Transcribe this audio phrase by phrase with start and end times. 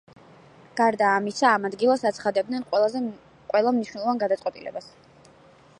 [0.79, 4.89] გარდა ამისა, ამ ადგილას აცხადებდნენ ყველა მნიშვნელოვან გადაწყვეტილებას.